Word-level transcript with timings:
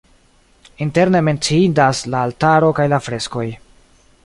Interne 0.85 1.21
menciindas 1.27 2.01
la 2.15 2.23
altaro 2.29 2.73
kaj 2.81 2.89
la 2.95 3.01
freskoj. 3.09 3.47